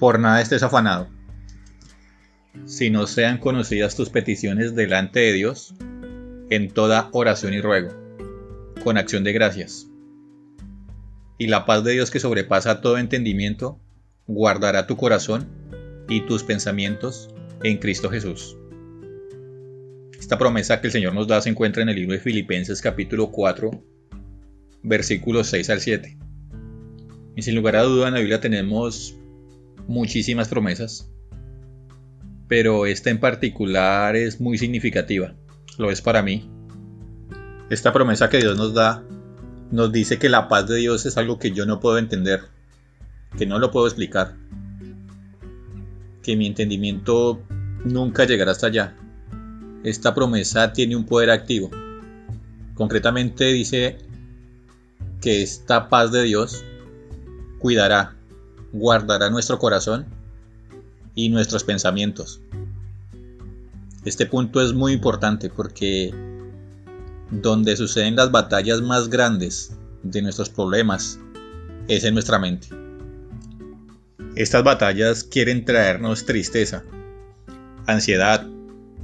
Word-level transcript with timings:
Por 0.00 0.18
nada 0.18 0.40
estés 0.40 0.62
afanado. 0.62 1.10
Si 2.64 2.88
no 2.88 3.06
sean 3.06 3.36
conocidas 3.36 3.96
tus 3.96 4.08
peticiones 4.08 4.74
delante 4.74 5.20
de 5.20 5.34
Dios, 5.34 5.74
en 6.48 6.70
toda 6.70 7.10
oración 7.12 7.52
y 7.52 7.60
ruego, 7.60 7.90
con 8.82 8.96
acción 8.96 9.24
de 9.24 9.34
gracias. 9.34 9.88
Y 11.36 11.48
la 11.48 11.66
paz 11.66 11.84
de 11.84 11.92
Dios 11.92 12.10
que 12.10 12.18
sobrepasa 12.18 12.80
todo 12.80 12.96
entendimiento, 12.96 13.78
guardará 14.26 14.86
tu 14.86 14.96
corazón 14.96 15.46
y 16.08 16.22
tus 16.22 16.44
pensamientos 16.44 17.28
en 17.62 17.76
Cristo 17.76 18.08
Jesús. 18.08 18.56
Esta 20.18 20.38
promesa 20.38 20.80
que 20.80 20.86
el 20.86 20.94
Señor 20.94 21.12
nos 21.12 21.28
da 21.28 21.42
se 21.42 21.50
encuentra 21.50 21.82
en 21.82 21.90
el 21.90 21.96
libro 21.96 22.14
de 22.14 22.20
Filipenses 22.20 22.80
capítulo 22.80 23.30
4, 23.30 23.70
versículos 24.82 25.48
6 25.48 25.68
al 25.68 25.80
7. 25.80 26.18
Y 27.36 27.42
sin 27.42 27.54
lugar 27.54 27.76
a 27.76 27.82
duda 27.82 28.08
en 28.08 28.14
la 28.14 28.20
Biblia 28.20 28.40
tenemos 28.40 29.19
muchísimas 29.90 30.46
promesas, 30.46 31.10
pero 32.46 32.86
esta 32.86 33.10
en 33.10 33.18
particular 33.18 34.14
es 34.14 34.40
muy 34.40 34.56
significativa, 34.56 35.34
lo 35.78 35.90
es 35.90 36.00
para 36.00 36.22
mí. 36.22 36.48
Esta 37.70 37.92
promesa 37.92 38.30
que 38.30 38.38
Dios 38.38 38.56
nos 38.56 38.72
da 38.72 39.02
nos 39.72 39.90
dice 39.90 40.18
que 40.18 40.28
la 40.28 40.46
paz 40.46 40.68
de 40.68 40.76
Dios 40.76 41.06
es 41.06 41.16
algo 41.16 41.40
que 41.40 41.50
yo 41.50 41.66
no 41.66 41.80
puedo 41.80 41.98
entender, 41.98 42.42
que 43.36 43.46
no 43.46 43.58
lo 43.58 43.72
puedo 43.72 43.88
explicar, 43.88 44.36
que 46.22 46.36
mi 46.36 46.46
entendimiento 46.46 47.42
nunca 47.84 48.24
llegará 48.24 48.52
hasta 48.52 48.68
allá. 48.68 48.96
Esta 49.82 50.14
promesa 50.14 50.72
tiene 50.72 50.94
un 50.94 51.04
poder 51.04 51.30
activo. 51.30 51.68
Concretamente 52.74 53.46
dice 53.46 53.98
que 55.20 55.42
esta 55.42 55.88
paz 55.88 56.12
de 56.12 56.22
Dios 56.22 56.64
cuidará, 57.58 58.19
guardará 58.72 59.30
nuestro 59.30 59.58
corazón 59.58 60.06
y 61.14 61.28
nuestros 61.28 61.64
pensamientos. 61.64 62.40
Este 64.04 64.26
punto 64.26 64.62
es 64.62 64.72
muy 64.72 64.92
importante 64.92 65.50
porque 65.50 66.14
donde 67.30 67.76
suceden 67.76 68.16
las 68.16 68.30
batallas 68.30 68.80
más 68.80 69.08
grandes 69.08 69.76
de 70.02 70.22
nuestros 70.22 70.48
problemas 70.48 71.18
es 71.88 72.04
en 72.04 72.14
nuestra 72.14 72.38
mente. 72.38 72.68
Estas 74.36 74.64
batallas 74.64 75.24
quieren 75.24 75.64
traernos 75.64 76.24
tristeza, 76.24 76.84
ansiedad, 77.86 78.46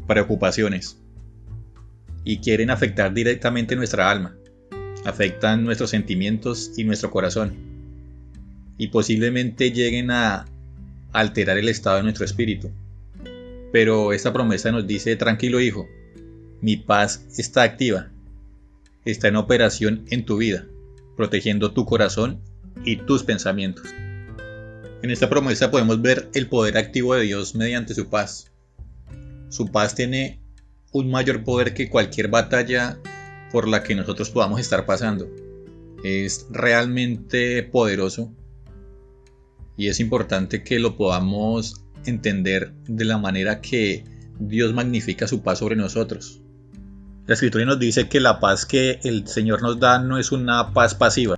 preocupaciones 0.06 0.96
y 2.24 2.38
quieren 2.38 2.70
afectar 2.70 3.12
directamente 3.12 3.76
nuestra 3.76 4.10
alma, 4.10 4.36
afectan 5.04 5.64
nuestros 5.64 5.90
sentimientos 5.90 6.72
y 6.76 6.84
nuestro 6.84 7.10
corazón 7.10 7.75
y 8.78 8.88
posiblemente 8.88 9.70
lleguen 9.70 10.10
a 10.10 10.46
alterar 11.12 11.58
el 11.58 11.68
estado 11.68 11.96
de 11.96 12.02
nuestro 12.04 12.24
espíritu. 12.24 12.70
Pero 13.72 14.12
esta 14.12 14.32
promesa 14.32 14.70
nos 14.72 14.86
dice, 14.86 15.16
tranquilo 15.16 15.60
hijo, 15.60 15.86
mi 16.60 16.76
paz 16.76 17.24
está 17.36 17.62
activa, 17.62 18.10
está 19.04 19.28
en 19.28 19.36
operación 19.36 20.04
en 20.10 20.24
tu 20.24 20.36
vida, 20.36 20.66
protegiendo 21.16 21.72
tu 21.72 21.84
corazón 21.84 22.40
y 22.84 22.96
tus 22.96 23.22
pensamientos. 23.22 23.86
En 25.02 25.10
esta 25.10 25.28
promesa 25.28 25.70
podemos 25.70 26.00
ver 26.00 26.28
el 26.34 26.48
poder 26.48 26.78
activo 26.78 27.14
de 27.14 27.22
Dios 27.22 27.54
mediante 27.54 27.94
su 27.94 28.08
paz. 28.08 28.50
Su 29.48 29.70
paz 29.70 29.94
tiene 29.94 30.40
un 30.92 31.10
mayor 31.10 31.44
poder 31.44 31.74
que 31.74 31.88
cualquier 31.88 32.28
batalla 32.28 32.98
por 33.52 33.68
la 33.68 33.82
que 33.82 33.94
nosotros 33.94 34.30
podamos 34.30 34.60
estar 34.60 34.86
pasando. 34.86 35.28
Es 36.02 36.46
realmente 36.50 37.62
poderoso 37.62 38.32
y 39.76 39.88
es 39.88 40.00
importante 40.00 40.62
que 40.62 40.78
lo 40.78 40.96
podamos 40.96 41.82
entender 42.04 42.72
de 42.86 43.04
la 43.04 43.18
manera 43.18 43.60
que 43.60 44.04
Dios 44.38 44.72
magnifica 44.72 45.26
su 45.26 45.42
paz 45.42 45.58
sobre 45.58 45.76
nosotros. 45.76 46.40
La 47.26 47.34
escritura 47.34 47.64
nos 47.64 47.78
dice 47.78 48.08
que 48.08 48.20
la 48.20 48.38
paz 48.38 48.64
que 48.64 49.00
el 49.02 49.26
Señor 49.26 49.62
nos 49.62 49.80
da 49.80 49.98
no 49.98 50.18
es 50.18 50.32
una 50.32 50.72
paz 50.72 50.94
pasiva. 50.94 51.36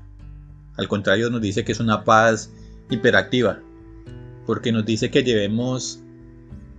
Al 0.76 0.86
contrario, 0.86 1.30
nos 1.30 1.40
dice 1.40 1.64
que 1.64 1.72
es 1.72 1.80
una 1.80 2.04
paz 2.04 2.52
hiperactiva. 2.90 3.60
Porque 4.46 4.70
nos 4.70 4.84
dice 4.84 5.10
que 5.10 5.22
llevemos 5.22 6.00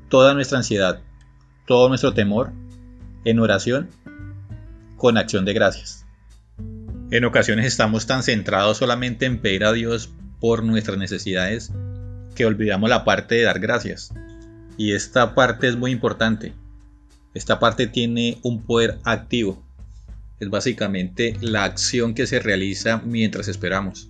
toda 0.09 0.33
nuestra 0.33 0.59
ansiedad, 0.59 1.01
todo 1.65 1.89
nuestro 1.89 2.13
temor 2.13 2.51
en 3.25 3.39
oración 3.39 3.89
con 4.95 5.17
acción 5.17 5.45
de 5.45 5.53
gracias. 5.53 6.05
En 7.11 7.25
ocasiones 7.25 7.65
estamos 7.65 8.05
tan 8.05 8.21
centrados 8.21 8.77
solamente 8.77 9.25
en 9.25 9.39
pedir 9.39 9.65
a 9.65 9.73
Dios 9.73 10.13
por 10.39 10.63
nuestras 10.63 10.97
necesidades 10.97 11.71
que 12.35 12.45
olvidamos 12.45 12.89
la 12.89 13.03
parte 13.03 13.35
de 13.35 13.43
dar 13.43 13.59
gracias. 13.59 14.13
Y 14.77 14.93
esta 14.93 15.35
parte 15.35 15.67
es 15.67 15.75
muy 15.75 15.91
importante. 15.91 16.53
Esta 17.33 17.59
parte 17.59 17.87
tiene 17.87 18.39
un 18.43 18.63
poder 18.63 18.97
activo. 19.03 19.61
Es 20.39 20.49
básicamente 20.49 21.35
la 21.41 21.65
acción 21.65 22.13
que 22.13 22.27
se 22.27 22.39
realiza 22.39 23.01
mientras 23.05 23.47
esperamos. 23.47 24.09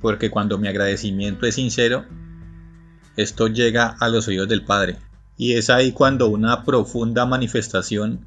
Porque 0.00 0.30
cuando 0.30 0.58
mi 0.58 0.68
agradecimiento 0.68 1.46
es 1.46 1.56
sincero, 1.56 2.06
esto 3.16 3.48
llega 3.48 3.96
a 4.00 4.08
los 4.08 4.26
oídos 4.28 4.48
del 4.48 4.64
Padre. 4.64 4.96
Y 5.36 5.54
es 5.54 5.70
ahí 5.70 5.92
cuando 5.92 6.28
una 6.28 6.64
profunda 6.64 7.26
manifestación 7.26 8.26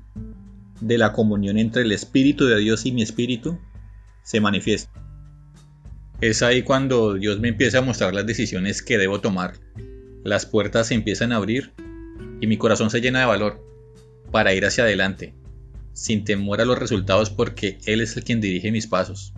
de 0.81 0.97
la 0.97 1.14
comunión 1.14 1.58
entre 1.58 1.81
el 1.81 1.91
Espíritu 1.91 2.46
de 2.46 2.59
Dios 2.59 2.85
y 2.85 2.91
mi 2.91 3.02
espíritu 3.02 3.58
se 4.24 4.40
manifiesta. 4.40 5.04
Es 6.22 6.42
ahí 6.42 6.64
cuando 6.64 7.16
Dios 7.16 7.40
me 7.40 7.50
empieza 7.50 7.80
a 7.80 7.81
mostrar 7.81 8.14
las 8.14 8.26
decisiones 8.26 8.81
que 8.81 8.98
debo 8.98 9.20
tomar. 9.20 9.56
Las 10.24 10.46
puertas 10.46 10.88
se 10.88 10.94
empiezan 10.94 11.34
a 11.34 11.36
abrir 11.36 11.74
y 12.40 12.48
mi 12.48 12.58
corazón 12.58 12.90
se 12.90 13.02
llena 13.02 13.20
de 13.20 13.26
valor 13.26 13.62
para 14.31 14.53
ir 14.53 14.66
hacia 14.66 14.86
adelante, 14.86 15.34
sin 15.94 16.24
temor 16.24 16.62
a 16.62 16.66
los 16.66 16.80
resultados 16.80 17.30
porque 17.30 17.80
Él 17.86 18.00
es 18.00 18.16
el 18.16 18.24
quien 18.24 18.40
dirige 18.40 18.72
mis 18.72 18.88
pasos. 18.88 19.34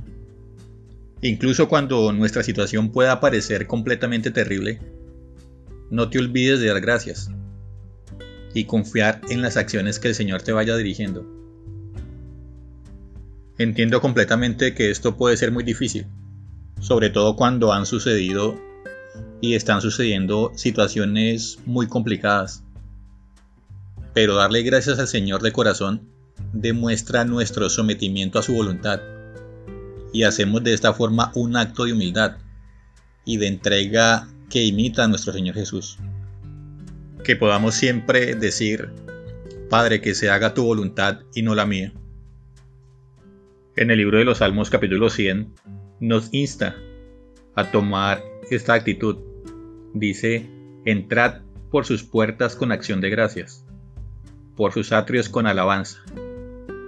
Incluso 1.22 1.68
cuando 1.68 2.14
nuestra 2.14 2.44
situación 2.44 2.92
pueda 2.92 3.20
parecer 3.20 3.66
completamente 3.66 4.30
terrible, 4.30 4.80
no 5.90 6.10
te 6.12 6.20
olvides 6.20 6.60
de 6.60 6.68
dar 6.68 6.80
gracias 6.80 7.32
y 8.54 8.66
confiar 8.66 9.22
en 9.30 9.42
las 9.42 9.58
acciones 9.58 10.00
que 10.00 10.10
el 10.10 10.16
Señor 10.16 10.44
te 10.44 10.52
vaya 10.52 10.78
dirigiendo. 10.78 11.26
Entiendo 13.58 14.00
completamente 14.00 14.76
que 14.76 14.92
esto 14.92 15.18
puede 15.18 15.38
ser 15.38 15.52
muy 15.52 15.64
difícil, 15.64 16.06
sobre 16.80 17.10
todo 17.10 17.36
cuando 17.36 17.74
han 17.74 17.86
sucedido 17.86 18.60
y 19.42 19.56
están 19.56 19.82
sucediendo 19.82 20.52
situaciones 20.56 21.60
muy 21.66 21.88
complicadas. 21.88 22.64
Pero 24.14 24.36
darle 24.36 24.64
gracias 24.64 25.00
al 25.00 25.08
Señor 25.08 25.42
de 25.42 25.52
corazón 25.52 26.10
demuestra 26.54 27.26
nuestro 27.26 27.70
sometimiento 27.70 28.40
a 28.40 28.44
su 28.44 28.54
voluntad 28.54 29.02
y 30.14 30.24
hacemos 30.24 30.64
de 30.64 30.74
esta 30.74 30.94
forma 30.94 31.32
un 31.36 31.56
acto 31.56 31.86
de 31.86 31.94
humildad 31.94 32.38
y 33.26 33.38
de 33.38 33.48
entrega 33.48 34.28
que 34.50 34.64
imita 34.64 35.04
a 35.04 35.08
nuestro 35.08 35.34
Señor 35.34 35.56
Jesús. 35.56 35.98
Que 37.24 37.36
podamos 37.36 37.76
siempre 37.76 38.36
decir, 38.36 38.90
Padre, 39.70 40.02
que 40.02 40.16
se 40.16 40.30
haga 40.30 40.54
tu 40.54 40.64
voluntad 40.64 41.20
y 41.36 41.42
no 41.42 41.54
la 41.56 41.66
mía. 41.66 41.92
En 43.76 43.92
el 43.92 43.98
libro 43.98 44.18
de 44.18 44.26
los 44.26 44.40
Salmos 44.40 44.70
capítulo 44.70 45.10
100 45.10 45.54
nos 46.00 46.34
insta 46.34 46.76
a 47.56 47.72
tomar 47.72 48.24
esta 48.50 48.74
actitud. 48.74 49.18
Dice, 49.94 50.50
entrad 50.86 51.42
por 51.72 51.86
sus 51.86 52.04
puertas 52.04 52.56
con 52.56 52.72
acción 52.72 53.02
de 53.02 53.10
gracias, 53.10 53.66
por 54.56 54.74
sus 54.74 54.92
atrios 54.92 55.30
con 55.30 55.48
alabanza. 55.48 56.00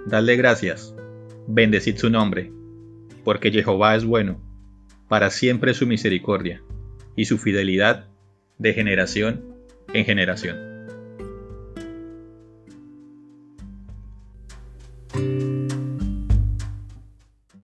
Dadle 0.06 0.36
gracias, 0.36 0.94
bendecid 1.46 1.96
su 1.96 2.10
nombre, 2.10 2.52
porque 3.24 3.50
Jehová 3.50 3.94
es 3.96 4.04
bueno, 4.04 4.40
para 5.08 5.30
siempre 5.30 5.74
su 5.74 5.86
misericordia 5.86 6.62
y 7.16 7.24
su 7.24 7.38
fidelidad 7.38 8.08
de 8.58 8.72
generación 8.72 9.44
en 9.92 10.04
generación. 10.04 10.70